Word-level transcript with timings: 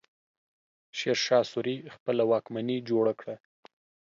شېرشاه 0.97 1.43
سوري 1.51 1.75
خپله 1.95 2.23
واکمني 2.31 2.77
جوړه 2.89 3.13
کړه. 3.19 3.35